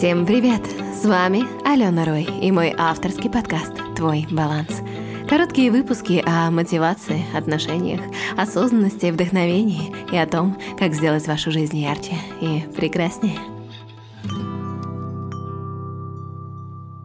Всем 0.00 0.24
привет! 0.24 0.62
С 0.94 1.04
вами 1.04 1.44
Алена 1.62 2.06
Рой 2.06 2.24
и 2.24 2.50
мой 2.50 2.74
авторский 2.74 3.28
подкаст 3.28 3.74
«Твой 3.94 4.26
баланс». 4.30 4.80
Короткие 5.28 5.70
выпуски 5.70 6.22
о 6.24 6.50
мотивации, 6.50 7.22
отношениях, 7.36 8.00
осознанности, 8.34 9.10
вдохновении 9.10 9.94
и 10.10 10.16
о 10.16 10.26
том, 10.26 10.58
как 10.78 10.94
сделать 10.94 11.26
вашу 11.26 11.50
жизнь 11.50 11.76
ярче 11.76 12.14
и 12.40 12.62
прекраснее. 12.74 13.38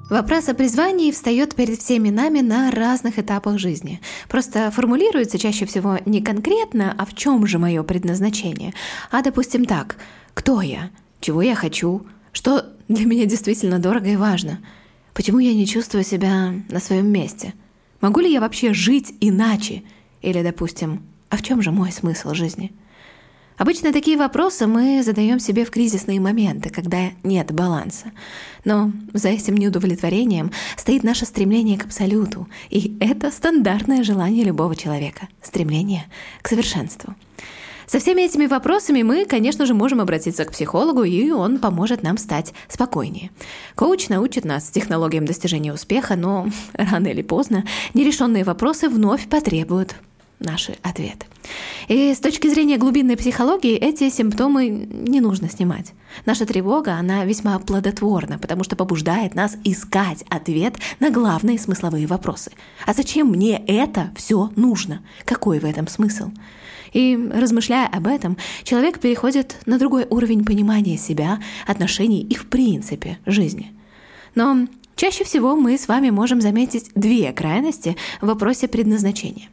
Вопрос 0.10 0.48
о 0.48 0.54
призвании 0.54 1.12
встает 1.12 1.54
перед 1.54 1.80
всеми 1.80 2.12
нами 2.12 2.40
на 2.40 2.72
разных 2.72 3.20
этапах 3.20 3.60
жизни. 3.60 4.00
Просто 4.30 4.72
формулируется 4.72 5.38
чаще 5.38 5.66
всего 5.66 6.00
не 6.06 6.22
конкретно, 6.22 6.96
а 6.98 7.06
в 7.06 7.14
чем 7.14 7.46
же 7.46 7.60
мое 7.60 7.84
предназначение, 7.84 8.74
а, 9.12 9.22
допустим, 9.22 9.66
так, 9.66 9.98
кто 10.34 10.62
я, 10.62 10.92
чего 11.20 11.42
я 11.42 11.56
хочу, 11.56 12.06
что 12.36 12.66
для 12.90 13.06
меня 13.06 13.26
действительно 13.26 13.80
дорого 13.80 14.10
и 14.10 14.18
важно, 14.18 14.60
почему 15.14 15.40
я 15.40 15.54
не 15.54 15.66
чувствую 15.66 16.04
себя 16.04 16.54
на 16.70 16.80
своем 16.80 17.08
месте, 17.08 17.54
могу 18.02 18.20
ли 18.20 18.32
я 18.32 18.42
вообще 18.42 18.74
жить 18.74 19.16
иначе, 19.22 19.84
или, 20.22 20.44
допустим, 20.44 21.04
а 21.30 21.38
в 21.38 21.42
чем 21.42 21.62
же 21.62 21.72
мой 21.72 21.92
смысл 21.92 22.34
жизни– 22.34 22.74
Обычно 23.58 23.94
такие 23.94 24.18
вопросы 24.18 24.68
мы 24.68 25.02
задаем 25.02 25.40
себе 25.40 25.64
в 25.64 25.72
кризисные 25.72 26.20
моменты, 26.20 26.70
когда 26.70 27.12
нет 27.24 27.54
баланса. 27.54 28.12
Но 28.66 28.92
за 29.14 29.30
этим 29.30 29.56
неудовлетворением 29.56 30.52
стоит 30.76 31.04
наше 31.04 31.26
стремление 31.26 31.78
к 31.78 31.86
абсолюту. 31.86 32.50
И 32.70 32.98
это 33.00 33.32
стандартное 33.32 34.04
желание 34.04 34.44
любого 34.44 34.76
человека— 34.76 35.30
стремление 35.42 36.06
к 36.42 36.50
совершенству. 36.50 37.16
Со 37.88 38.00
всеми 38.00 38.24
этими 38.24 38.46
вопросами 38.48 39.02
мы, 39.02 39.26
конечно 39.26 39.66
же, 39.66 39.74
можем 39.74 40.02
обратиться 40.02 40.46
к 40.46 40.52
психологу, 40.52 41.04
и 41.04 41.32
он 41.32 41.60
поможет 41.60 42.04
нам 42.04 42.18
стать 42.18 42.54
спокойнее. 42.68 43.32
Коуч 43.76 44.10
научит 44.10 44.46
нас 44.46 44.70
технологиям 44.70 45.26
достижения 45.26 45.74
успеха, 45.74 46.16
но 46.16 46.48
рано 46.74 47.08
или 47.08 47.22
поздно 47.22 47.66
нерешенные 47.94 48.44
вопросы 48.44 48.90
вновь 48.90 49.28
потребуют 49.28 49.96
наши 50.40 50.78
ответы. 50.82 51.26
И 51.88 52.14
с 52.14 52.20
точки 52.20 52.48
зрения 52.48 52.78
глубинной 52.78 53.18
психологии 53.18 53.76
эти 53.76 54.10
симптомы 54.10 54.68
не 54.70 55.22
нужно 55.22 55.50
снимать. 55.50 55.94
Наша 56.26 56.46
тревога, 56.46 56.96
она 56.96 57.26
весьма 57.26 57.58
плодотворна, 57.60 58.40
потому 58.40 58.64
что 58.64 58.76
побуждает 58.76 59.36
нас 59.36 59.58
искать 59.64 60.24
ответ 60.30 60.76
на 61.00 61.12
главные 61.12 61.60
смысловые 61.60 62.08
вопросы. 62.08 62.52
А 62.86 62.94
зачем 62.94 63.28
мне 63.28 63.62
это 63.68 64.12
все 64.16 64.52
нужно? 64.56 65.02
Какой 65.26 65.60
в 65.60 65.66
этом 65.66 65.88
смысл? 65.88 66.32
И 66.94 67.18
размышляя 67.34 67.88
об 67.88 68.08
этом, 68.08 68.38
человек 68.64 69.00
переходит 69.00 69.58
на 69.66 69.78
другой 69.78 70.06
уровень 70.10 70.46
понимания 70.46 70.98
себя, 70.98 71.42
отношений 71.68 72.24
и 72.24 72.36
в 72.36 72.48
принципе 72.48 73.20
жизни. 73.26 73.74
Но 74.34 74.68
чаще 74.96 75.26
всего 75.26 75.58
мы 75.58 75.78
с 75.78 75.90
вами 75.90 76.10
можем 76.10 76.40
заметить 76.40 76.92
две 76.96 77.34
крайности 77.34 77.98
в 78.22 78.28
вопросе 78.28 78.70
предназначения. 78.70 79.50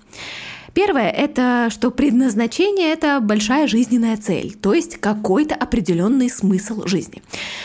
Первое— 0.75 1.11
это 1.11 1.69
что 1.71 1.91
предназначение— 1.91 2.93
это 2.93 3.21
большая 3.21 3.67
жизненная 3.67 4.17
цель, 4.17 4.55
то 4.55 4.73
есть 4.73 4.97
какой-то 4.97 5.55
определенный 5.55 6.31
смысл 6.31 6.87
жизни. 6.87 7.23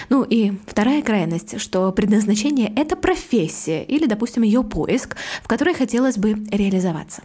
Ну 0.10 0.24
и 0.24 0.54
вторая 0.68 1.02
крайность, 1.02 1.60
что 1.62 1.92
предназначение— 1.94 2.72
это 2.76 2.98
профессия 2.98 3.84
или, 3.84 4.08
допустим, 4.08 4.44
ее 4.44 4.62
поиск, 4.62 5.16
в 5.42 5.48
которой 5.48 5.74
хотелось 5.74 6.18
бы 6.18 6.34
реализоваться. 6.52 7.24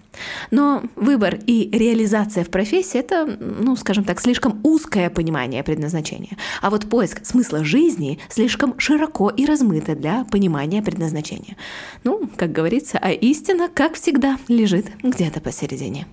Но 0.53 0.85
выбор 0.95 1.39
и 1.47 1.69
реализация 1.73 2.45
в 2.45 2.51
профессии— 2.51 2.99
это, 3.01 3.27
ну, 3.41 3.75
скажем 3.75 4.05
так, 4.05 4.21
слишком 4.21 4.61
узкое 4.63 5.11
понимание 5.11 5.65
предназначения. 5.65 6.37
А 6.61 6.71
вот 6.71 6.89
поиск 6.89 7.25
смысла 7.25 7.65
жизни 7.65 8.21
слишком 8.29 8.79
широко 8.79 9.31
и 9.31 9.47
размыто 9.47 9.97
для 9.97 10.25
понимания 10.31 10.81
предназначения. 10.81 11.57
Ну, 12.05 12.29
как 12.37 12.53
говорится, 12.53 12.99
а 13.03 13.11
истина, 13.11 13.69
как 13.69 13.95
всегда, 13.95 14.39
лежит 14.47 14.87
где-то 15.03 15.41
посередине 15.41 15.72
посередине. 15.73 16.07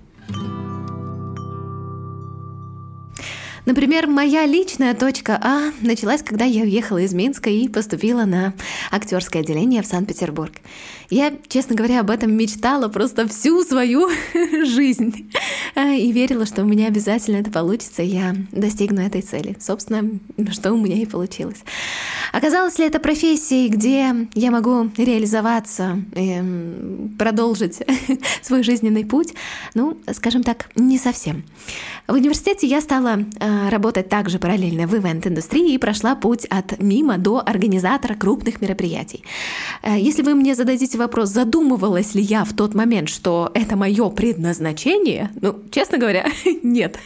Например, 3.65 4.07
моя 4.07 4.47
личная 4.47 4.95
точка 4.95 5.39
А 5.39 5.71
началась, 5.81 6.23
когда 6.23 6.45
я 6.45 6.63
уехала 6.63 6.99
из 6.99 7.13
Минска 7.13 7.51
и 7.51 7.67
поступила 7.67 8.25
на 8.25 8.53
актерское 8.89 9.43
отделение 9.43 9.83
в 9.83 9.85
Санкт-Петербург. 9.85 10.53
Я, 11.11 11.33
честно 11.47 11.75
говоря, 11.75 11.99
об 11.99 12.09
этом 12.09 12.31
мечтала 12.31 12.87
просто 12.87 13.27
всю 13.27 13.63
свою 13.63 14.09
жизнь. 14.65 15.31
А, 15.79 15.93
и 15.93 16.11
верила, 16.11 16.45
что 16.45 16.63
у 16.63 16.65
меня 16.65 16.87
обязательно 16.87 17.37
это 17.37 17.51
получится, 17.51 18.03
я 18.03 18.35
достигну 18.51 18.99
этой 18.99 19.21
цели. 19.21 19.55
Собственно, 19.61 20.19
что 20.51 20.73
у 20.73 20.77
меня 20.77 20.97
и 20.97 21.05
получилось. 21.05 21.63
Оказалось 22.33 22.77
ли 22.79 22.85
это 22.85 22.99
профессией, 22.99 23.69
где 23.69 24.13
я 24.33 24.51
могу 24.51 24.91
реализоваться, 24.97 26.01
и 26.17 26.43
продолжить 27.17 27.77
свой 28.41 28.63
жизненный 28.63 29.05
путь? 29.05 29.33
Ну, 29.73 29.97
скажем 30.11 30.43
так, 30.43 30.69
не 30.75 30.97
совсем. 30.97 31.43
В 32.09 32.13
университете 32.13 32.67
я 32.67 32.81
стала 32.81 33.19
а, 33.39 33.69
работать 33.69 34.09
также 34.09 34.37
параллельно 34.37 34.85
в 34.85 34.93
ивент-индустрии 34.95 35.75
и 35.75 35.77
прошла 35.77 36.15
путь 36.15 36.43
от 36.49 36.81
мима 36.81 37.17
до 37.17 37.39
организатора 37.39 38.15
крупных 38.15 38.59
мероприятий. 38.59 39.23
А, 39.81 39.97
если 39.97 40.23
вы 40.23 40.35
мне 40.35 40.55
зададите 40.55 40.97
вопрос, 40.97 41.29
задумывалась 41.29 42.15
ли 42.15 42.21
я 42.21 42.43
в 42.43 42.51
тот 42.53 42.73
момент, 42.73 43.07
что 43.07 43.49
это 43.53 43.77
мое 43.77 44.09
предназначение, 44.09 45.29
ну, 45.39 45.53
честно 45.71 45.97
говоря, 45.97 46.25
нет. 46.63 46.97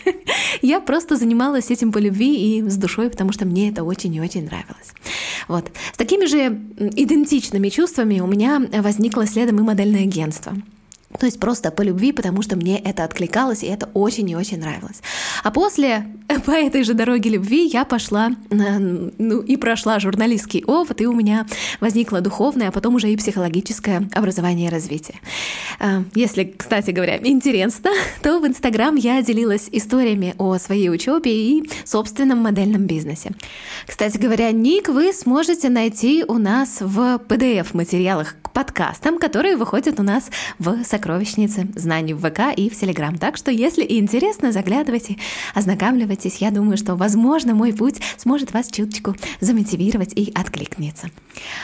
Я 0.62 0.80
просто 0.80 1.16
занималась 1.16 1.72
этим 1.72 1.92
по 1.92 1.98
любви 1.98 2.58
и 2.58 2.70
с 2.70 2.78
душой, 2.78 3.10
потому 3.10 3.32
что 3.32 3.46
мне 3.46 3.70
это 3.70 3.84
очень 3.84 4.14
и 4.16 4.22
очень 4.22 4.46
нравилось. 4.46 4.94
Вот. 5.48 5.72
С 5.94 5.98
такими 5.98 6.26
же 6.26 6.62
идентичными 6.96 7.70
чувствами 7.70 8.20
у 8.20 8.28
меня 8.28 8.62
возникло 8.72 9.28
следом 9.28 9.60
и 9.60 9.64
модельное 9.64 10.04
агентство. 10.04 10.54
То 11.20 11.26
есть 11.26 11.40
просто 11.40 11.72
по 11.72 11.82
любви, 11.82 12.12
потому 12.12 12.42
что 12.42 12.56
мне 12.56 12.80
это 12.80 13.04
откликалось, 13.04 13.64
и 13.64 13.68
это 13.68 13.90
очень 13.94 14.30
и 14.30 14.36
очень 14.36 14.60
нравилось. 14.60 15.02
А 15.44 15.52
после, 15.52 16.08
по 16.46 16.52
этой 16.52 16.84
же 16.84 16.94
дороге 16.94 17.30
любви, 17.32 17.66
я 17.66 17.86
пошла, 17.86 18.32
ну 18.50 19.42
и 19.42 19.58
прошла 19.58 20.00
журналистский 20.00 20.64
опыт, 20.66 21.02
и 21.02 21.08
у 21.08 21.14
меня 21.14 21.46
возникло 21.80 22.22
духовное, 22.22 22.70
а 22.70 22.72
потом 22.72 22.96
уже 22.96 23.12
и 23.12 23.18
психологическое 23.18 24.08
образование 24.14 24.68
и 24.68 24.72
развитие. 24.72 25.20
А, 25.80 26.04
если, 26.16 26.44
кстати 26.44 26.92
говоря, 26.92 27.18
интересно, 27.24 27.92
то 28.22 28.40
в 28.40 28.48
Инстаграм 28.48 28.96
я 28.96 29.22
делилась 29.22 29.70
историями 29.72 30.36
о 30.38 30.58
своей 30.58 30.90
учебе 30.90 31.32
и 31.32 31.70
собственном 31.86 32.40
модельном 32.40 32.86
бизнесе. 32.86 33.32
Кстати 33.88 34.18
говоря, 34.18 34.52
ник 34.52 34.90
вы 34.90 35.14
сможете 35.14 35.70
найти 35.70 36.24
у 36.28 36.38
нас 36.38 36.78
в 36.80 37.22
PDF-материалах 37.28 38.36
к 38.42 38.52
подкастам, 38.52 39.18
которые 39.18 39.58
выходят 39.58 40.00
у 40.00 40.04
нас 40.04 40.30
в 40.60 40.84
сокровищнице 40.84 41.68
знаний 41.76 42.14
в 42.14 42.20
ВК 42.20 42.56
и 42.56 42.70
в 42.70 42.80
Телеграм. 42.80 43.18
Так 43.18 43.38
что, 43.38 43.52
если 43.52 43.86
интересно, 43.88 44.52
заглядывайте, 44.52 45.18
ознакомливайтесь. 46.14 46.38
Я 46.42 46.52
думаю, 46.52 46.78
что, 46.78 46.96
возможно, 46.96 47.56
мой 47.56 47.74
путь 47.74 48.02
сможет 48.18 48.54
вас 48.54 48.68
чуточку 48.68 49.16
замотивировать 49.40 50.14
и 50.16 50.32
откликнется. 50.34 51.10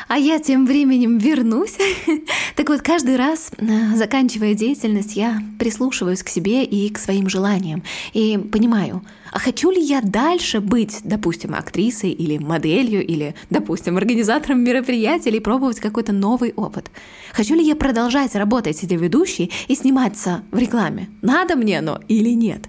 А 0.08 0.18
я 0.18 0.40
тем 0.40 0.66
временем 0.66 1.18
вернусь. 1.18 1.78
Так 2.56 2.70
вот, 2.70 2.82
каждый 2.82 3.16
раз, 3.16 3.52
э, 3.58 3.96
заканчивая 3.96 4.54
деятельность, 4.54 5.16
я 5.16 5.42
прислушиваюсь 5.60 6.24
к 6.24 6.30
себе 6.30 6.66
и 6.66 6.90
к 6.90 7.00
своим 7.00 7.30
желаниям. 7.30 7.84
И 8.14 8.38
понимаю, 8.38 9.02
а 9.32 9.40
хочу 9.40 9.72
ли 9.72 9.82
я 9.82 10.02
дальше 10.02 10.60
быть, 10.60 11.00
допустим, 11.04 11.54
актрисой 11.54 12.12
или 12.12 12.38
моделью, 12.38 13.06
или, 13.06 13.34
допустим, 13.50 13.96
организатором 13.98 14.62
мероприятий, 14.62 15.30
или 15.30 15.40
пробовать 15.40 15.80
какой-то 15.80 16.12
новый 16.12 16.54
опыт? 16.56 16.92
Хочу 17.32 17.56
ли 17.56 17.64
я 17.66 17.76
продолжать 17.76 18.36
работать 18.36 18.82
телеведущей 18.82 19.52
и 19.70 19.76
сниматься 19.76 20.44
в 20.52 20.58
рекламе? 20.58 21.08
Надо 21.22 21.56
мне 21.56 21.80
оно 21.80 22.02
или 22.10 22.32
нет? 22.32 22.68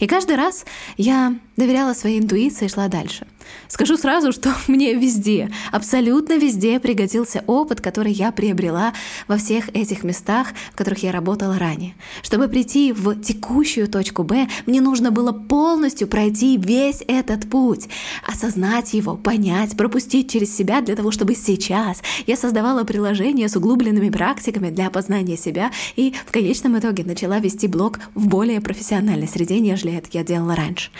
И 0.00 0.06
каждый 0.06 0.36
раз 0.36 0.64
я 0.96 1.34
доверяла 1.56 1.94
своей 1.94 2.18
интуиции 2.18 2.66
и 2.66 2.68
шла 2.68 2.88
дальше. 2.88 3.26
Скажу 3.68 3.96
сразу, 3.96 4.32
что 4.32 4.52
мне 4.68 4.94
везде, 4.94 5.50
абсолютно 5.72 6.36
везде 6.36 6.80
пригодился 6.80 7.44
опыт, 7.46 7.80
который 7.80 8.12
я 8.12 8.32
приобрела 8.32 8.92
во 9.28 9.36
всех 9.36 9.68
этих 9.74 10.02
местах, 10.02 10.48
в 10.72 10.76
которых 10.76 11.02
я 11.02 11.12
работала 11.12 11.58
ранее. 11.58 11.94
Чтобы 12.22 12.48
прийти 12.48 12.92
в 12.92 13.14
текущую 13.20 13.88
точку 13.88 14.24
Б, 14.24 14.48
мне 14.66 14.80
нужно 14.80 15.10
было 15.10 15.32
полностью 15.32 16.08
пройти 16.08 16.56
весь 16.56 17.02
этот 17.06 17.48
путь, 17.48 17.88
осознать 18.26 18.92
его, 18.92 19.16
понять, 19.16 19.76
пропустить 19.76 20.30
через 20.30 20.54
себя 20.54 20.80
для 20.80 20.96
того, 20.96 21.10
чтобы 21.10 21.34
сейчас 21.34 22.02
я 22.26 22.36
создавала 22.36 22.84
приложение 22.84 23.48
с 23.48 23.56
углубленными 23.56 24.10
практиками 24.10 24.70
для 24.70 24.88
опознания 24.88 25.36
себя 25.36 25.70
и 25.96 26.14
в 26.26 26.32
конечном 26.32 26.78
итоге 26.78 27.04
начала 27.04 27.38
вести 27.38 27.68
блог 27.68 28.00
в 28.14 28.26
более 28.26 28.60
профессиональной 28.60 29.28
среде, 29.28 29.60
нежели 29.60 29.94
это 29.94 30.08
я 30.12 30.24
делала 30.24 30.56
раньше. 30.56 30.90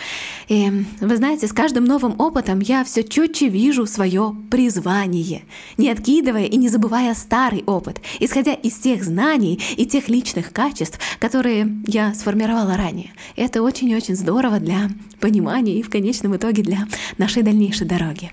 И 0.47 0.71
вы 0.99 1.15
знаете, 1.17 1.47
с 1.47 1.53
каждым 1.53 1.85
новым 1.85 2.15
опытом 2.41 2.59
я 2.59 2.83
все 2.83 3.03
четче 3.03 3.49
вижу 3.49 3.85
свое 3.85 4.35
призвание, 4.49 5.43
не 5.77 5.91
откидывая 5.91 6.45
и 6.45 6.57
не 6.57 6.69
забывая 6.69 7.13
старый 7.13 7.63
опыт, 7.67 8.01
исходя 8.19 8.53
из 8.53 8.79
тех 8.79 9.03
знаний 9.03 9.61
и 9.77 9.85
тех 9.85 10.09
личных 10.09 10.51
качеств, 10.51 10.99
которые 11.19 11.71
я 11.85 12.15
сформировала 12.15 12.75
ранее. 12.77 13.11
Это 13.35 13.61
очень-очень 13.61 14.15
здорово 14.15 14.59
для 14.59 14.89
понимания 15.19 15.75
и 15.77 15.83
в 15.83 15.91
конечном 15.91 16.35
итоге 16.35 16.63
для 16.63 16.87
нашей 17.19 17.43
дальнейшей 17.43 17.85
дороги. 17.85 18.31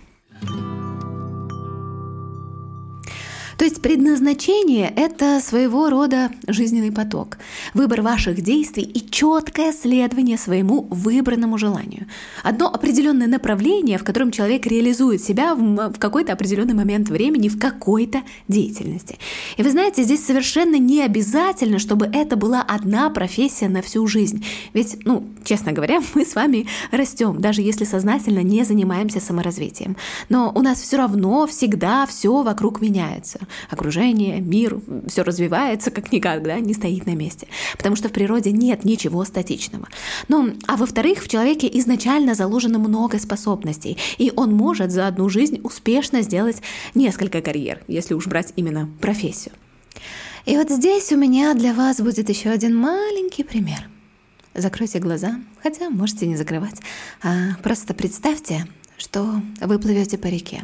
То 3.58 3.64
есть 3.64 3.82
предназначение— 3.82 4.92
это 4.96 5.40
своего 5.40 5.90
рода 5.90 6.30
жизненный 6.46 6.92
поток, 6.92 7.38
выбор 7.74 8.02
ваших 8.02 8.40
действий 8.40 8.84
и 8.84 9.10
четкое 9.10 9.72
следование 9.72 10.38
своему 10.38 10.82
выбранному 10.90 11.58
желанию. 11.58 12.06
Одно 12.44 12.72
определенное 12.72 13.26
направление, 13.26 13.98
в 13.98 14.04
котором 14.04 14.30
человек 14.30 14.64
реализует 14.64 15.22
себя 15.22 15.56
в, 15.56 15.98
какой-то 15.98 16.34
определенный 16.34 16.74
момент 16.74 17.08
времени, 17.08 17.48
в 17.48 17.58
какой-то 17.58 18.22
деятельности. 18.46 19.18
И 19.56 19.64
вы 19.64 19.72
знаете, 19.72 20.04
здесь 20.04 20.24
совершенно 20.24 20.76
не 20.76 21.02
обязательно, 21.02 21.80
чтобы 21.80 22.06
это 22.12 22.36
была 22.36 22.62
одна 22.62 23.10
профессия 23.10 23.68
на 23.68 23.82
всю 23.82 24.06
жизнь. 24.06 24.44
Ведь, 24.72 25.04
ну, 25.04 25.24
честно 25.42 25.72
говоря, 25.72 26.00
мы 26.14 26.24
с 26.24 26.36
вами 26.36 26.68
растем, 26.92 27.40
даже 27.40 27.62
если 27.62 27.84
сознательно 27.84 28.44
не 28.44 28.62
занимаемся 28.62 29.18
саморазвитием. 29.18 29.96
Но 30.28 30.52
у 30.54 30.62
нас 30.62 30.80
все 30.80 30.96
равно 30.96 31.48
всегда 31.48 32.06
все 32.06 32.44
вокруг 32.44 32.80
меняется. 32.80 33.40
Окружение, 33.70 34.40
мир, 34.40 34.80
все 35.06 35.22
развивается 35.22 35.90
как 35.90 36.12
никогда, 36.12 36.58
не 36.58 36.74
стоит 36.74 37.06
на 37.06 37.14
месте. 37.14 37.48
Потому 37.76 37.96
что 37.96 38.08
в 38.08 38.12
природе 38.12 38.52
нет 38.52 38.84
ничего 38.84 39.24
статичного. 39.24 39.88
Ну, 40.28 40.54
а 40.66 40.76
во-вторых, 40.76 41.22
в 41.22 41.28
человеке 41.28 41.68
изначально 41.74 42.34
заложено 42.34 42.78
много 42.78 43.18
способностей, 43.18 43.98
и 44.18 44.32
он 44.34 44.52
может 44.52 44.90
за 44.90 45.06
одну 45.06 45.28
жизнь 45.28 45.60
успешно 45.62 46.22
сделать 46.22 46.62
несколько 46.94 47.40
карьер, 47.40 47.82
если 47.88 48.14
уж 48.14 48.26
брать 48.26 48.52
именно 48.56 48.88
профессию. 49.00 49.54
И 50.46 50.56
вот 50.56 50.70
здесь 50.70 51.12
у 51.12 51.16
меня 51.16 51.54
для 51.54 51.74
вас 51.74 52.00
будет 52.00 52.28
еще 52.28 52.50
один 52.50 52.74
маленький 52.74 53.44
пример. 53.44 53.88
Закройте 54.54 54.98
глаза, 54.98 55.40
хотя 55.62 55.90
можете 55.90 56.26
не 56.26 56.36
закрывать. 56.36 56.80
А 57.22 57.54
просто 57.62 57.94
представьте, 57.94 58.66
что 58.96 59.42
вы 59.60 59.78
плывете 59.78 60.18
по 60.18 60.26
реке. 60.26 60.62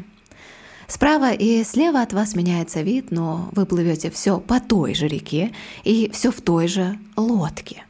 Справа 0.86 1.32
и 1.32 1.64
слева 1.64 2.02
от 2.02 2.12
вас 2.12 2.34
меняется 2.34 2.82
вид, 2.82 3.10
но 3.10 3.48
вы 3.52 3.66
плывете 3.66 4.10
все 4.10 4.38
по 4.38 4.60
той 4.60 4.94
же 4.94 5.08
реке 5.08 5.52
и 5.82 6.10
все 6.12 6.30
в 6.30 6.40
той 6.40 6.68
же 6.68 6.98
лодке. 7.16 7.84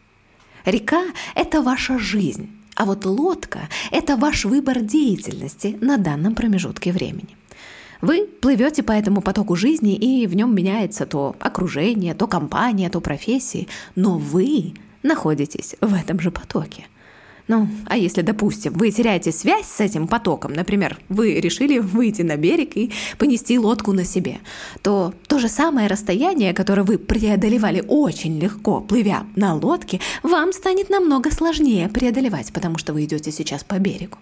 Река— 0.65 1.03
это 1.35 1.61
ваша 1.61 1.99
жизнь, 1.99 2.51
а 2.75 2.85
вот 2.85 3.05
лодка— 3.05 3.69
это 3.91 4.17
ваш 4.17 4.45
выбор 4.45 4.81
деятельности 4.81 5.77
на 5.81 5.99
данном 5.99 6.35
промежутке 6.35 6.93
времени. 6.93 7.37
Вы 8.01 8.27
плывете 8.27 8.83
по 8.83 8.93
этому 8.93 9.23
потоку 9.23 9.57
жизни, 9.57 9.95
и 9.97 10.27
в 10.27 10.35
нем 10.37 10.55
меняется 10.55 11.07
то 11.07 11.37
окружение, 11.41 12.15
то 12.15 12.27
компания, 12.27 12.91
то 12.91 13.01
профессии, 13.01 13.69
но 13.95 14.19
вы 14.19 14.75
находитесь 15.03 15.77
в 15.81 15.95
этом 15.95 16.21
же 16.21 16.31
потоке. 16.31 16.87
Ну, 17.47 17.69
а 17.87 17.99
если, 17.99 18.23
допустим, 18.23 18.73
вы 18.73 18.91
теряете 18.91 19.31
связь 19.31 19.67
с 19.67 19.81
этим 19.81 20.09
потоком, 20.09 20.55
например, 20.55 20.99
вы 21.11 21.41
решили 21.41 21.79
выйти 21.79 22.23
на 22.23 22.37
берег 22.37 22.75
и 22.77 22.91
понести 23.19 23.59
лодку 23.59 23.93
на 23.93 24.05
себе, 24.05 24.39
то 24.83 25.13
то 25.29 25.39
же 25.39 25.49
самое 25.49 25.87
расстояние, 25.89 26.55
которое 26.55 26.85
вы 26.85 26.97
преодолевали 26.97 27.85
очень 27.87 28.39
легко, 28.41 28.81
плывя 28.81 29.25
на 29.37 29.55
лодке, 29.55 30.01
вам 30.23 30.55
станет 30.55 30.89
намного 30.89 31.31
сложнее 31.31 31.89
преодолевать, 31.89 32.51
потому 32.53 32.79
что 32.79 32.95
вы 32.95 33.05
идете 33.05 33.31
сейчас 33.31 33.63
по 33.63 33.79
берегу. 33.79 34.17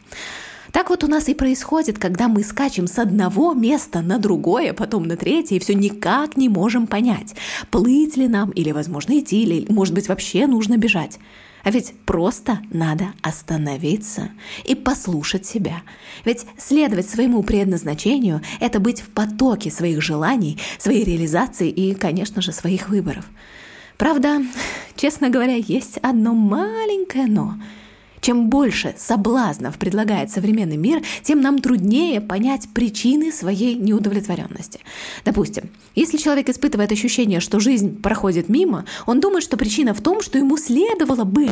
Так 0.72 0.88
вот 0.88 1.04
у 1.04 1.06
нас 1.06 1.28
и 1.28 1.34
происходит, 1.34 1.98
когда 1.98 2.28
мы 2.28 2.42
скачем 2.42 2.86
с 2.86 2.98
одного 2.98 3.52
места 3.52 4.00
на 4.00 4.18
другое, 4.18 4.72
потом 4.72 5.04
на 5.04 5.16
третье, 5.16 5.56
и 5.56 5.58
все 5.58 5.75
никак 5.75 6.36
не 6.36 6.48
можем 6.48 6.86
понять, 6.86 7.34
плыть 7.70 8.16
ли 8.16 8.26
нам, 8.26 8.50
или, 8.50 8.72
возможно, 8.72 9.18
идти, 9.18 9.42
или, 9.42 9.70
может 9.70 9.94
быть, 9.94 10.08
вообще 10.08 10.46
нужно 10.46 10.76
бежать. 10.78 11.18
А 11.62 11.70
ведь 11.70 11.94
просто 12.06 12.61
надо 12.70 13.12
остановиться 13.23 14.31
и 14.64 14.75
послушать 14.75 15.47
себя. 15.47 15.82
Ведь 16.25 16.47
следовать 16.59 17.09
своему 17.09 17.43
предназначению— 17.43 18.41
это 18.61 18.81
быть 18.81 19.00
в 19.00 19.09
потоке 19.11 19.70
своих 19.70 20.03
желаний, 20.03 20.59
своей 20.79 21.05
реализации 21.05 21.70
и, 21.70 21.94
конечно 21.94 22.43
же, 22.43 22.53
своих 22.53 22.88
выборов. 22.88 23.25
Правда, 23.97 24.43
честно 24.97 25.31
говоря, 25.31 25.55
есть 25.55 25.99
одно 25.99 26.35
маленькое 26.35 27.26
«но». 27.26 27.55
Чем 28.22 28.48
больше 28.48 28.94
соблазнов 28.96 29.78
предлагает 29.78 30.30
современный 30.30 30.76
мир, 30.76 31.02
тем 31.24 31.40
нам 31.40 31.58
труднее 31.58 32.20
понять 32.20 32.69
причины 32.72 33.32
своей 33.32 33.74
неудовлетворенности. 33.74 34.78
Допустим, 35.24 35.70
если 35.96 36.19
человек 36.19 36.48
испытывает 36.48 36.92
ощущение, 36.92 37.40
что 37.40 37.58
жизнь 37.58 38.00
проходит 38.00 38.48
мимо, 38.48 38.84
он 39.06 39.19
думает, 39.19 39.42
что 39.42 39.56
причина 39.56 39.92
в 39.92 40.00
том, 40.00 40.22
что 40.22 40.38
ему 40.38 40.56
следовало 40.56 41.24
бы 41.24 41.50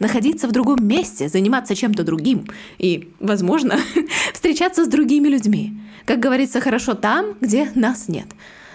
находиться 0.00 0.48
в 0.48 0.52
другом 0.52 0.84
месте, 0.84 1.28
заниматься 1.28 1.76
чем-то 1.76 2.02
другим 2.02 2.46
и, 2.78 3.10
возможно, 3.20 3.78
встречаться 4.34 4.84
с 4.84 4.88
другими 4.88 5.28
людьми. 5.28 5.78
Как 6.04 6.18
говорится, 6.18 6.60
хорошо 6.60 6.94
там, 6.94 7.36
где 7.40 7.70
нас 7.76 8.08
нет. 8.08 8.26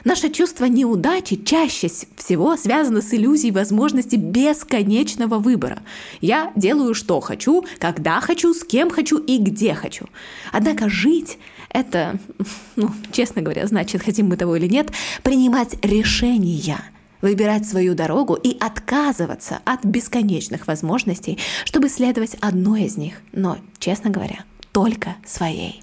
Наше 0.04 0.30
чувство 0.30 0.66
неудачи 0.66 1.38
чаще 1.38 1.90
всего 2.18 2.58
связано 2.58 3.02
с 3.02 3.14
иллюзией 3.14 3.52
возможности 3.52 4.16
бесконечного 4.18 5.40
выбора. 5.40 5.82
Я 6.20 6.52
делаю, 6.56 6.94
что 6.94 7.22
хочу, 7.22 7.66
когда 7.80 8.20
хочу, 8.20 8.54
с 8.54 8.64
кем 8.64 8.90
хочу 8.90 9.18
и 9.18 9.38
где 9.38 9.74
хочу. 9.74 10.06
Однако 10.52 10.90
жить— 10.90 11.38
это, 11.70 12.20
ну, 12.76 12.90
честно 13.12 13.42
говоря, 13.42 13.66
значит, 13.68 14.04
хотим 14.04 14.28
мы 14.28 14.38
того 14.38 14.58
или 14.58 14.68
нет, 14.68 14.92
принимать 15.24 15.76
решения— 15.84 16.82
выбирать 17.24 17.66
свою 17.66 17.96
дорогу 17.96 18.36
и 18.36 18.58
отказываться 18.60 19.60
от 19.64 19.86
бесконечных 19.86 20.68
возможностей, 20.68 21.40
чтобы 21.64 21.88
следовать 21.88 22.36
одной 22.42 22.84
из 22.84 22.98
них, 22.98 23.22
но, 23.32 23.58
честно 23.80 24.10
говоря, 24.10 24.44
только 24.74 25.16
своей. 25.26 25.82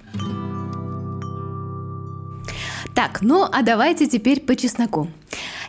Так, 3.00 3.22
ну 3.22 3.46
а 3.50 3.62
давайте 3.62 4.06
теперь 4.06 4.42
по 4.42 4.54
чесноку. 4.54 5.08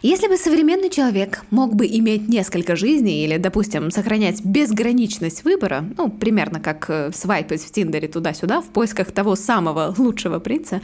Если 0.02 0.28
бы 0.28 0.36
современный 0.36 0.90
человек 0.90 1.46
мог 1.50 1.76
бы 1.76 1.88
иметь 1.88 2.28
несколько 2.28 2.76
жизней 2.76 3.24
или, 3.24 3.38
допустим, 3.38 3.90
сохранять 3.90 4.44
безграничность 4.44 5.46
выбора, 5.46 5.86
ну, 5.98 6.10
примерно 6.10 6.60
как 6.60 6.90
э, 6.90 7.12
свайпать 7.14 7.64
в 7.64 7.72
Тиндере 7.72 8.10
туда-сюда 8.10 8.60
в 8.60 8.66
поисках 8.66 9.14
того 9.14 9.38
самого 9.38 9.96
лучшего 9.98 10.40
принца, 10.40 10.82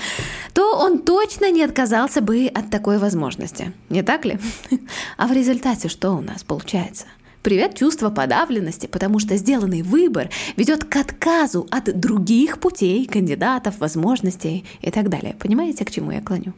то 0.53 0.77
он 0.77 0.99
точно 0.99 1.51
не 1.51 1.63
отказался 1.63 2.21
бы 2.21 2.47
от 2.47 2.69
такой 2.69 2.97
возможности. 2.97 3.73
Не 3.89 4.01
так 4.01 4.23
ли? 4.23 4.39
А 5.17 5.27
в 5.27 5.33
результате 5.33 5.89
что 5.89 6.11
у 6.11 6.21
нас 6.21 6.45
получается? 6.45 7.07
Привет 7.47 7.75
чувство 7.75 8.09
подавленности, 8.09 8.87
потому 8.87 9.19
что 9.19 9.37
сделанный 9.37 9.81
выбор 9.81 10.29
ведет 10.57 10.83
к 10.83 10.93
отказу 10.97 11.65
от 11.71 11.97
других 11.97 12.59
путей, 12.59 13.05
кандидатов, 13.05 13.79
возможностей 13.79 14.65
и 14.81 14.91
так 14.91 15.07
далее. 15.07 15.33
Понимаете, 15.39 15.85
к 15.85 15.91
чему 15.91 16.11
я 16.11 16.19
клоню? 16.19 16.51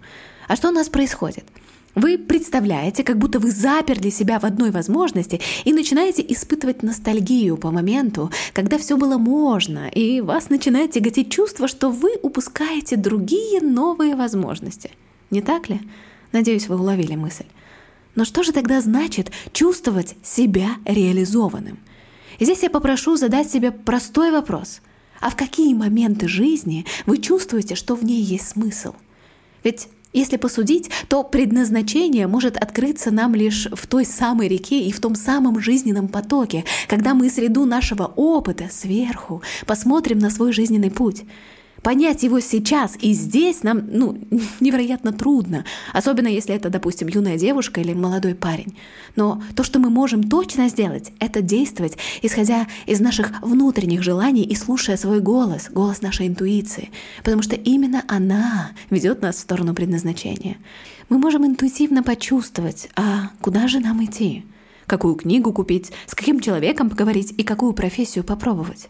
А 0.47 0.55
что 0.55 0.69
у 0.69 0.71
нас 0.71 0.89
происходит? 0.89 1.45
Вы 1.93 2.17
представляете, 2.17 3.03
как 3.03 3.19
будто 3.19 3.37
вы 3.37 3.51
заперли 3.51 4.09
себя 4.09 4.39
в 4.39 4.45
одной 4.45 4.71
возможности 4.71 5.39
и 5.63 5.73
начинаете 5.73 6.25
испытывать 6.27 6.81
ностальгию 6.81 7.57
по 7.57 7.69
моменту, 7.69 8.31
когда 8.53 8.79
все 8.79 8.97
было 8.97 9.19
можно, 9.19 9.89
и 9.89 10.21
вас 10.21 10.49
начинает 10.49 10.93
тяготить 10.93 11.31
чувство, 11.31 11.67
что 11.67 11.91
вы 11.91 12.15
упускаете 12.23 12.95
другие 12.95 13.61
новые 13.61 14.15
возможности. 14.15 14.89
Не 15.29 15.43
так 15.43 15.69
ли? 15.69 15.81
Надеюсь, 16.31 16.67
вы 16.67 16.79
уловили 16.79 17.13
мысль. 17.13 17.45
Но 18.15 18.25
что 18.25 18.43
же 18.43 18.51
тогда 18.51 18.81
значит 18.81 19.31
чувствовать 19.53 20.15
себя 20.23 20.69
реализованным? 20.85 21.79
И 22.39 22.45
здесь 22.45 22.63
я 22.63 22.69
попрошу 22.69 23.17
задать 23.17 23.51
себе 23.51 23.71
простой 23.71 24.31
вопрос. 24.31 24.81
А 25.19 25.29
в 25.29 25.35
какие 25.35 25.73
моменты 25.73 26.27
жизни 26.27 26.85
вы 27.05 27.17
чувствуете, 27.17 27.75
что 27.75 27.95
в 27.95 28.03
ней 28.03 28.21
есть 28.21 28.49
смысл? 28.49 28.93
Ведь 29.63 29.89
если 30.11 30.37
посудить, 30.37 30.89
то 31.07 31.23
предназначение 31.23 32.25
может 32.25 32.57
открыться 32.57 33.11
нам 33.11 33.35
лишь 33.35 33.67
в 33.71 33.85
той 33.85 34.05
самой 34.05 34.47
реке 34.47 34.81
и 34.81 34.91
в 34.91 34.99
том 34.99 35.13
самом 35.13 35.59
жизненном 35.59 36.07
потоке, 36.07 36.65
когда 36.87 37.13
мы 37.13 37.29
среду 37.29 37.65
нашего 37.65 38.11
опыта 38.15 38.69
сверху 38.71 39.43
посмотрим 39.67 40.17
на 40.17 40.31
свой 40.31 40.51
жизненный 40.51 40.89
путь. 40.89 41.25
Понять 41.83 42.23
его 42.23 42.39
сейчас 42.39 42.97
и 42.99 43.13
здесь 43.13 43.63
нам 43.63 43.83
ну, 43.91 44.17
невероятно 44.59 45.13
трудно, 45.13 45.65
особенно 45.93 46.27
если 46.27 46.53
это, 46.55 46.69
допустим, 46.69 47.07
юная 47.07 47.37
девушка 47.37 47.81
или 47.81 47.93
молодой 47.93 48.35
парень. 48.35 48.77
Но 49.15 49.41
то, 49.55 49.63
что 49.63 49.79
мы 49.79 49.89
можем 49.89 50.23
точно 50.23 50.69
сделать, 50.69 51.11
это 51.19 51.41
действовать, 51.41 51.97
исходя 52.21 52.67
из 52.85 52.99
наших 52.99 53.41
внутренних 53.41 54.03
желаний 54.03 54.43
и 54.43 54.55
слушая 54.55 54.97
свой 54.97 55.21
голос, 55.21 55.69
голос 55.69 56.01
нашей 56.01 56.27
интуиции, 56.27 56.91
потому 57.23 57.41
что 57.41 57.55
именно 57.55 58.03
она 58.07 58.71
ведет 58.89 59.21
нас 59.21 59.37
в 59.37 59.39
сторону 59.39 59.73
предназначения. 59.73 60.57
Мы 61.07 61.17
можем 61.17 61.45
интуитивно 61.45 62.03
почувствовать, 62.03 62.89
а 62.95 63.31
куда 63.41 63.67
же 63.67 63.79
нам 63.79 64.03
идти, 64.03 64.45
какую 64.85 65.15
книгу 65.15 65.53
купить, 65.53 65.91
с 66.05 66.13
каким 66.13 66.39
человеком 66.39 66.89
поговорить 66.89 67.33
и 67.37 67.43
какую 67.43 67.73
профессию 67.73 68.23
попробовать. 68.23 68.89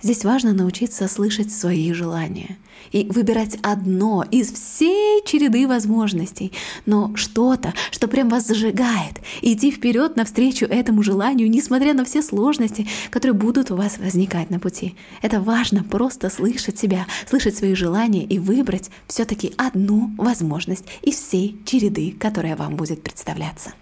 Здесь 0.00 0.24
важно 0.24 0.52
научиться 0.52 1.08
слышать 1.08 1.52
свои 1.52 1.92
желания 1.92 2.56
и 2.92 3.04
выбирать 3.10 3.58
одно 3.62 4.24
из 4.30 4.52
всей 4.52 5.24
череды 5.26 5.66
возможностей, 5.66 6.52
но 6.86 7.12
что-то, 7.16 7.74
что 7.90 8.06
прям 8.06 8.28
вас 8.28 8.46
зажигает, 8.46 9.14
и 9.42 9.54
идти 9.54 9.72
вперед 9.72 10.14
навстречу 10.14 10.66
этому 10.66 11.02
желанию, 11.02 11.50
несмотря 11.50 11.94
на 11.94 12.04
все 12.04 12.22
сложности, 12.22 12.86
которые 13.10 13.34
будут 13.34 13.72
у 13.72 13.76
вас 13.76 13.98
возникать 13.98 14.50
на 14.50 14.60
пути. 14.60 14.94
Это 15.20 15.40
важно 15.40 15.82
просто 15.82 16.30
слышать 16.30 16.78
себя, 16.78 17.06
слышать 17.28 17.56
свои 17.56 17.74
желания 17.74 18.24
и 18.24 18.38
выбрать 18.38 18.90
все-таки 19.08 19.52
одну 19.56 20.12
возможность 20.16 20.84
из 21.02 21.16
всей 21.16 21.60
череды, 21.64 22.12
которая 22.12 22.54
вам 22.54 22.76
будет 22.76 23.02
представляться. 23.02 23.72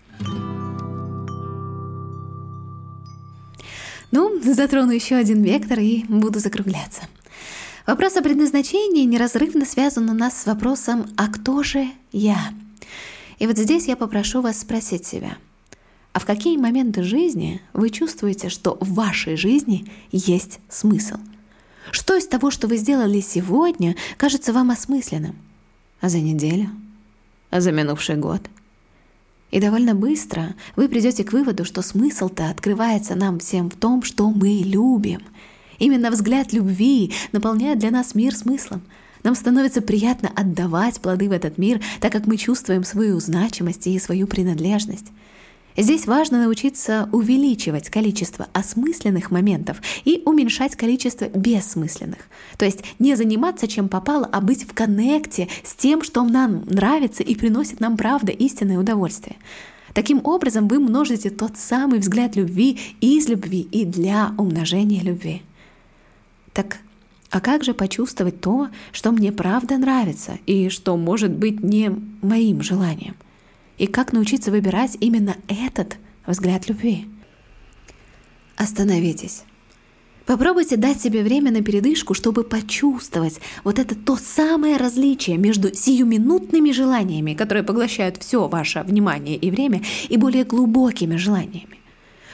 Ну, 4.11 4.41
затрону 4.43 4.93
еще 4.93 5.17
один 5.17 5.43
вектор 5.43 5.81
и 5.81 6.05
буду 6.05 6.39
закругляться. 6.39 7.03
Вопрос 7.87 8.17
о 8.17 8.23
предназначении 8.23 9.05
неразрывно 9.05 9.65
связан 9.65 10.09
у 10.11 10.15
нас 10.15 10.43
с 10.43 10.47
вопросом 10.47 11.07
«А 11.17 11.29
кто 11.29 11.63
же 11.63 11.89
я?». 12.13 12.39
И 13.39 13.47
вот 13.47 13.59
здесь 13.59 13.87
я 13.87 13.97
попрошу 13.97 14.41
вас 14.41 14.61
спросить 14.61 15.07
себя, 15.07 15.37
а 16.13 16.19
в 16.19 16.25
какие 16.25 16.57
моменты 16.57 17.03
жизни 17.03 17.61
вы 17.75 17.91
чувствуете, 17.91 18.49
что 18.49 18.79
в 18.81 18.95
вашей 18.95 19.37
жизни 19.37 19.91
есть 20.11 20.61
смысл? 20.69 21.17
Что 21.91 22.17
из 22.17 22.27
того, 22.27 22.51
что 22.51 22.67
вы 22.69 22.79
сделали 22.79 23.21
сегодня, 23.21 23.95
кажется 24.17 24.53
вам 24.53 24.71
осмысленным? 24.71 25.37
А 26.01 26.09
за 26.09 26.21
неделю? 26.21 26.71
А 27.51 27.61
за 27.61 27.71
минувший 27.71 28.17
год? 28.17 28.41
И 29.51 29.61
довольно 29.61 29.95
быстро 29.95 30.55
вы 30.75 30.89
придете 30.89 31.25
к 31.25 31.33
выводу, 31.33 31.65
что 31.65 31.83
смысл-то 31.83 32.51
открывается 32.51 33.15
нам 33.15 33.39
всем 33.39 33.71
в 33.71 33.77
том, 33.77 34.03
что 34.03 34.31
мы 34.31 34.63
любим. 34.65 35.21
Именно 35.79 36.11
взгляд 36.11 36.53
любви 36.53 37.13
наполняет 37.33 37.79
для 37.79 37.91
нас 37.91 38.15
мир 38.15 38.35
смыслом. 38.35 38.83
Нам 39.23 39.35
становится 39.35 39.83
приятно 39.83 40.31
отдавать 40.35 41.01
плоды 41.01 41.29
в 41.29 41.33
этот 41.33 41.59
мир, 41.59 41.81
так 42.01 42.13
как 42.13 42.27
мы 42.27 42.37
чувствуем 42.37 42.85
свою 42.85 43.19
значимость 43.21 43.87
и 43.87 43.99
свою 43.99 44.27
принадлежность. 44.27 45.07
Здесь 45.77 46.07
важно 46.07 46.41
научиться 46.41 47.09
увеличивать 47.13 47.91
количество 47.91 48.49
осмысленных 48.53 49.31
моментов 49.31 49.83
и 50.05 50.23
уменьшать 50.25 50.75
количество 50.75 51.27
бессмысленных. 51.27 52.21
То 52.57 52.65
есть 52.65 52.83
не 52.99 53.15
заниматься 53.15 53.69
чем 53.69 53.89
попало, 53.89 54.29
а 54.33 54.41
быть 54.41 54.65
в 54.65 54.73
коннекте 54.73 55.49
с 55.63 55.75
тем, 55.75 56.03
что 56.03 56.25
нам 56.25 56.65
нравится 56.67 57.23
и 57.23 57.35
приносит 57.35 57.81
нам 57.81 57.97
правда 57.97 58.33
истинное 58.33 58.79
удовольствие. 58.79 59.37
Таким 59.93 60.21
образом, 60.25 60.69
вы 60.69 60.79
множите 60.79 61.31
тот 61.31 61.57
самый 61.57 62.01
взгляд 62.01 62.37
любви 62.37 62.79
из 63.01 63.29
любви 63.29 63.61
и 63.61 63.85
для 63.85 64.33
умножения 64.37 65.03
любви. 65.03 65.43
Так 66.53 66.79
а 67.31 67.41
как 67.41 67.65
же 67.65 67.75
почувствовать 67.75 68.41
то, 68.41 68.69
что 68.93 69.11
мне 69.11 69.33
правда 69.33 69.77
нравится 69.77 70.39
и 70.47 70.69
что 70.69 70.97
может 70.97 71.33
быть 71.33 71.63
не 71.63 71.91
моим 72.23 72.63
желанием? 72.63 73.17
И 73.79 73.87
как 73.87 74.13
научиться 74.13 74.51
выбирать 74.51 74.97
именно 75.01 75.37
этот 75.49 75.97
взгляд 76.27 76.69
любви? 76.69 77.07
Остановитесь. 78.57 79.45
Попробуйте 80.25 80.77
дать 80.77 81.01
себе 81.01 81.23
время 81.23 81.53
на 81.53 81.63
передышку, 81.63 82.13
чтобы 82.13 82.43
почувствовать 82.43 83.41
вот 83.63 83.79
это 83.79 83.95
то 83.95 84.17
самое 84.17 84.77
различие 84.77 85.37
между 85.37 85.73
сиюминутными 85.73 86.73
желаниями, 86.73 87.35
которые 87.35 87.63
поглощают 87.63 88.17
все 88.17 88.49
ваше 88.49 88.83
внимание 88.83 89.37
и 89.37 89.51
время, 89.53 89.83
и 90.09 90.17
более 90.17 90.45
глубокими 90.45 91.17
желаниями. 91.17 91.79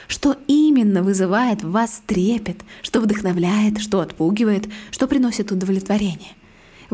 Что 0.07 0.35
именно 0.47 1.03
вызывает 1.03 1.63
в 1.63 1.71
вас 1.71 2.01
трепет, 2.07 2.61
что 2.81 2.99
вдохновляет, 2.99 3.79
что 3.79 3.99
отпугивает, 3.99 4.67
что 4.89 5.07
приносит 5.07 5.51
удовлетворение. 5.51 6.31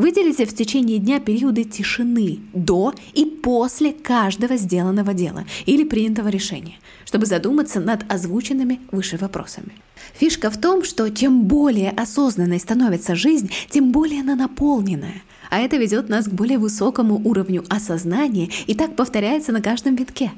Выделите 0.00 0.46
в 0.46 0.54
течение 0.54 0.98
дня 0.98 1.20
периоды 1.20 1.64
тишины 1.64 2.38
до 2.54 2.94
и 3.12 3.26
после 3.26 3.92
каждого 3.92 4.56
сделанного 4.56 5.12
дела 5.12 5.44
или 5.66 5.84
принятого 5.84 6.28
решения, 6.28 6.76
чтобы 7.04 7.26
задуматься 7.26 7.80
над 7.80 8.10
озвученными 8.10 8.80
выше 8.92 9.18
вопросами. 9.18 9.72
Фишка 10.14 10.50
в 10.50 10.58
том, 10.58 10.84
что 10.84 11.10
чем 11.10 11.42
более 11.44 11.90
осознанной 11.90 12.60
становится 12.60 13.14
жизнь, 13.14 13.50
тем 13.68 13.92
более 13.92 14.22
она 14.22 14.36
наполненная. 14.36 15.22
А 15.50 15.58
это 15.58 15.76
ведет 15.76 16.08
нас 16.08 16.24
к 16.28 16.32
более 16.32 16.56
высокому 16.56 17.20
уровню 17.22 17.62
осознания 17.68 18.48
и 18.66 18.74
так 18.74 18.96
повторяется 18.96 19.52
на 19.52 19.60
каждом 19.60 19.96
витке. 19.96 20.32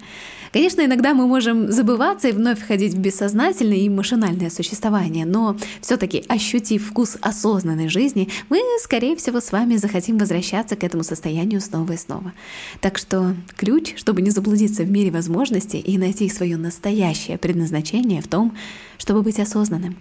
Конечно, 0.52 0.84
иногда 0.84 1.14
мы 1.14 1.26
можем 1.26 1.72
забываться 1.72 2.28
и 2.28 2.32
вновь 2.32 2.60
входить 2.60 2.92
в 2.92 2.98
бессознательное 2.98 3.78
и 3.78 3.88
машинальное 3.88 4.50
существование, 4.50 5.24
но 5.24 5.56
все-таки 5.80 6.26
ощутив 6.28 6.86
вкус 6.90 7.16
осознанной 7.22 7.88
жизни, 7.88 8.28
мы, 8.50 8.60
скорее 8.82 9.16
всего, 9.16 9.40
с 9.40 9.50
вами 9.50 9.76
захотим 9.76 10.18
возвращаться 10.18 10.76
к 10.76 10.84
этому 10.84 11.04
состоянию 11.04 11.62
снова 11.62 11.92
и 11.92 11.96
снова. 11.96 12.34
Так 12.82 12.98
что 12.98 13.34
ключ, 13.56 13.94
чтобы 13.96 14.20
не 14.20 14.28
заблудиться 14.28 14.82
в 14.82 14.90
мире 14.90 15.10
возможностей 15.10 15.78
и 15.78 15.96
найти 15.96 16.28
свое 16.28 16.58
настоящее 16.58 17.38
предназначение 17.38 18.20
в 18.20 18.28
том, 18.28 18.54
чтобы 18.98 19.22
быть 19.22 19.40
осознанным. 19.40 19.96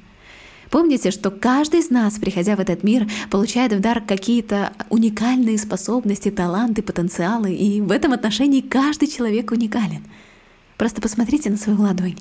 Помните, 0.69 1.11
что 1.11 1.31
каждый 1.31 1.79
из 1.79 1.89
нас, 1.89 2.19
приходя 2.19 2.57
в 2.57 2.59
этот 2.59 2.83
мир, 2.83 3.09
получает 3.29 3.71
в 3.71 3.79
дар 3.79 4.01
какие-то 4.01 4.73
уникальные 4.89 5.57
способности, 5.57 6.29
таланты, 6.29 6.81
потенциалы, 6.81 7.53
и 7.53 7.79
в 7.79 7.91
этом 7.91 8.11
отношении 8.11 8.59
каждый 8.59 9.07
человек 9.07 9.51
уникален— 9.51 10.03
Просто 10.81 10.99
посмотрите 10.99 11.51
на 11.51 11.57
свою 11.57 11.79
ладонь. 11.79 12.17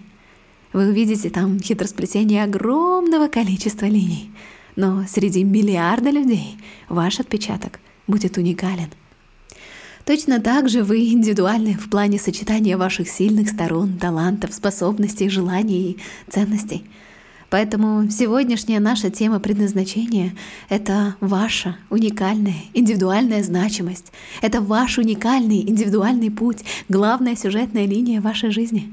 Вы 0.75 0.90
увидите 0.90 1.31
там 1.31 1.59
хитросплетение 1.61 2.45
огромного 2.45 3.26
количества 3.26 3.87
линий. 3.87 4.31
Но 4.76 5.07
среди 5.09 5.45
миллиарда 5.45 6.11
людей 6.11 6.59
ваш 6.90 7.21
отпечаток 7.21 7.81
будет 8.07 8.37
уникален. 8.37 8.90
Точно 10.05 10.40
так 10.40 10.69
же 10.69 10.85
вы 10.85 11.09
индивидуальны 11.09 11.73
в 11.73 11.88
плане 11.88 12.19
сочетания 12.19 12.76
ваших 12.76 13.09
сильных 13.09 13.49
сторон, 13.49 13.97
талантов, 13.97 14.52
способностей, 14.52 15.31
желаний 15.31 15.93
и 15.93 15.99
ценностей. 16.31 16.85
Поэтому 17.50 18.09
сегодняшняя 18.09 18.78
наша 18.78 19.11
тема 19.11 19.40
предназначения— 19.40 20.35
это 20.69 21.16
ваша 21.21 21.76
уникальная 21.90 22.54
индивидуальная 22.75 23.42
значимость. 23.42 24.12
Это 24.40 24.61
ваш 24.61 24.99
уникальный 24.99 25.61
индивидуальный 25.69 26.30
путь, 26.30 26.59
главная 26.88 27.35
сюжетная 27.35 27.87
линия 27.87 28.21
вашей 28.21 28.52
жизни. 28.52 28.92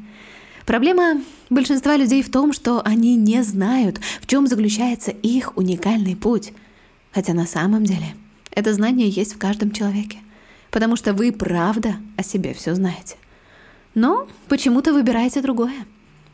Проблема 0.65 1.21
большинства 1.51 1.95
людей 1.95 2.23
в 2.23 2.31
том, 2.31 2.51
что 2.51 2.81
они 2.83 3.15
не 3.15 3.43
знают, 3.43 4.01
в 4.21 4.25
чем 4.25 4.47
заключается 4.47 5.11
их 5.11 5.55
уникальный 5.55 6.15
путь. 6.15 6.51
Хотя 7.13 7.33
на 7.33 7.45
самом 7.45 7.85
деле 7.85 8.15
это 8.51 8.73
знание 8.73 9.07
есть 9.07 9.35
в 9.35 9.37
каждом 9.37 9.69
человеке, 9.69 10.17
потому 10.71 10.95
что 10.95 11.13
вы 11.13 11.31
правда 11.31 11.97
о 12.17 12.23
себе 12.23 12.55
все 12.55 12.73
знаете. 12.73 13.17
Но 13.93 14.27
почему-то 14.49 14.93
выбираете 14.93 15.41
другое. 15.41 15.85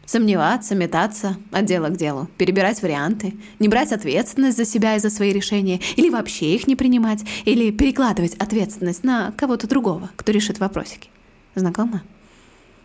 Сомневаться, 0.06 0.76
метаться 0.76 1.38
от 1.52 1.66
дела 1.66 1.88
к 1.88 1.96
делу, 1.96 2.28
перебирать 2.38 2.82
варианты, 2.82 3.36
не 3.60 3.70
брать 3.70 3.94
ответственность 3.94 4.58
за 4.58 4.66
себя 4.66 4.96
и 4.96 5.00
за 5.00 5.10
свои 5.10 5.32
решения, 5.32 5.80
или 5.96 6.10
вообще 6.10 6.56
их 6.56 6.68
не 6.68 6.76
принимать, 6.76 7.24
или 7.46 7.72
перекладывать 7.72 8.36
ответственность 8.36 9.04
на 9.06 9.32
кого-то 9.32 9.68
другого, 9.68 10.10
кто 10.18 10.34
решит 10.34 10.60
вопросики. 10.60 11.10
Знакомо? 11.56 12.04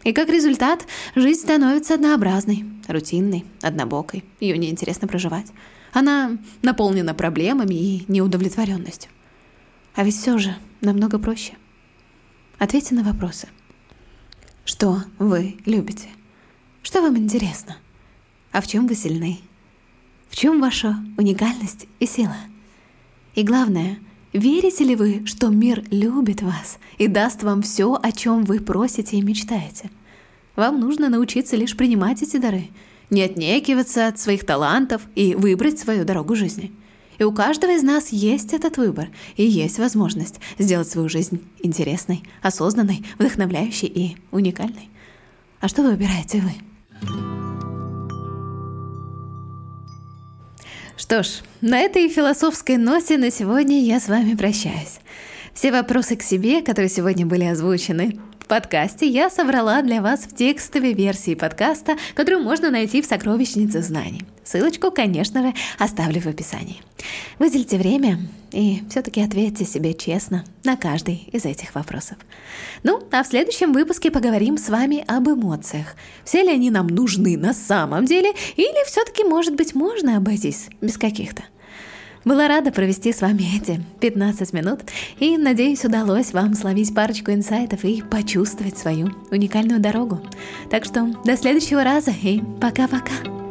И 0.04 0.12
как 0.12 0.28
результат, 0.28 0.86
жизнь 1.16 1.40
становится 1.40 1.94
однообразной, 1.94 2.64
рутинной, 2.86 3.44
однобокой. 3.62 4.24
Ее 4.38 4.56
неинтересно 4.56 5.08
проживать. 5.08 5.48
Она 5.92 6.38
наполнена 6.62 7.14
проблемами 7.14 7.74
и 7.74 8.04
неудовлетворенностью. 8.06 9.10
А 9.94 10.04
ведь 10.04 10.16
все 10.16 10.38
же 10.38 10.54
намного 10.80 11.18
проще. 11.18 11.54
Ответьте 12.58 12.94
на 12.94 13.02
вопросы. 13.02 13.48
Что 14.64 15.02
вы 15.18 15.56
любите? 15.64 16.08
Что 16.88 17.02
вам 17.02 17.18
интересно? 17.18 17.76
А 18.50 18.62
в 18.62 18.66
чем 18.66 18.86
вы 18.86 18.94
сильны? 18.94 19.40
В 20.30 20.36
чем 20.36 20.58
ваша 20.58 20.96
уникальность 21.18 21.86
и 22.00 22.06
сила? 22.06 22.38
И 23.34 23.42
главное, 23.42 23.98
верите 24.32 24.84
ли 24.84 24.96
вы, 24.96 25.26
что 25.26 25.48
мир 25.48 25.84
любит 25.90 26.40
вас 26.40 26.78
и 26.96 27.06
даст 27.06 27.42
вам 27.42 27.60
все, 27.60 27.92
о 28.02 28.10
чем 28.10 28.44
вы 28.44 28.60
просите 28.60 29.18
и 29.18 29.22
мечтаете? 29.22 29.90
Вам 30.56 30.80
нужно 30.80 31.10
научиться 31.10 31.56
лишь 31.56 31.76
принимать 31.76 32.22
эти 32.22 32.38
дары, 32.38 32.70
не 33.10 33.20
отнекиваться 33.20 34.06
от 34.06 34.18
своих 34.18 34.46
талантов 34.46 35.02
и 35.14 35.34
выбрать 35.34 35.78
свою 35.78 36.06
дорогу 36.06 36.36
жизни. 36.36 36.72
И 37.18 37.22
у 37.22 37.32
каждого 37.32 37.72
из 37.72 37.82
нас 37.82 38.08
есть 38.08 38.54
этот 38.54 38.78
выбор, 38.78 39.10
и 39.36 39.44
есть 39.44 39.78
возможность 39.78 40.40
сделать 40.58 40.88
свою 40.88 41.10
жизнь 41.10 41.42
интересной, 41.58 42.22
осознанной, 42.40 43.04
вдохновляющей 43.18 43.88
и 43.88 44.16
уникальной. 44.30 44.88
А 45.60 45.68
что 45.68 45.82
выбираете 45.82 46.40
вы? 46.40 46.52
Что 51.08 51.22
ж, 51.22 51.28
на 51.62 51.80
этой 51.80 52.10
философской 52.10 52.76
ноте 52.76 53.16
на 53.16 53.30
сегодня 53.30 53.80
я 53.80 53.98
с 53.98 54.08
вами 54.08 54.34
прощаюсь. 54.34 55.00
Все 55.54 55.72
вопросы 55.72 56.16
к 56.16 56.22
себе, 56.22 56.60
которые 56.60 56.90
сегодня 56.90 57.24
были 57.24 57.44
озвучены, 57.44 58.18
подкасте 58.48 59.06
я 59.06 59.30
собрала 59.30 59.82
для 59.82 60.02
вас 60.02 60.20
в 60.20 60.34
текстовой 60.34 60.94
версии 60.94 61.34
подкаста, 61.34 61.96
которую 62.14 62.42
можно 62.42 62.70
найти 62.70 63.02
в 63.02 63.06
сокровищнице 63.06 63.82
знаний. 63.82 64.24
Ссылочку, 64.42 64.90
конечно 64.90 65.42
же, 65.42 65.54
оставлю 65.78 66.20
в 66.20 66.26
описании. 66.26 66.82
Выделите 67.38 67.76
время 67.76 68.18
и 68.50 68.82
все-таки 68.88 69.20
ответьте 69.20 69.66
себе 69.66 69.92
честно 69.92 70.44
на 70.64 70.76
каждый 70.76 71.28
из 71.30 71.44
этих 71.44 71.74
вопросов. 71.74 72.16
Ну, 72.82 73.02
а 73.12 73.22
в 73.22 73.26
следующем 73.26 73.72
выпуске 73.72 74.10
поговорим 74.10 74.56
с 74.56 74.70
вами 74.70 75.04
об 75.06 75.28
эмоциях. 75.28 75.94
Все 76.24 76.42
ли 76.42 76.50
они 76.50 76.70
нам 76.70 76.86
нужны 76.86 77.36
на 77.36 77.52
самом 77.52 78.06
деле, 78.06 78.32
или 78.56 78.86
все-таки, 78.86 79.22
может 79.22 79.54
быть, 79.54 79.74
можно 79.74 80.16
обойтись 80.16 80.68
без 80.80 80.96
каких-то? 80.96 81.44
Была 82.28 82.46
рада 82.46 82.70
провести 82.70 83.10
с 83.10 83.22
вами 83.22 83.56
эти 83.56 83.80
15 84.00 84.52
минут 84.52 84.80
и, 85.18 85.38
надеюсь, 85.38 85.86
удалось 85.86 86.34
вам 86.34 86.52
словить 86.52 86.94
парочку 86.94 87.30
инсайтов 87.30 87.86
и 87.86 88.02
почувствовать 88.02 88.76
свою 88.76 89.08
уникальную 89.30 89.80
дорогу. 89.80 90.20
Так 90.70 90.84
что 90.84 91.10
до 91.24 91.38
следующего 91.38 91.82
раза 91.82 92.10
и 92.10 92.42
пока-пока! 92.60 93.47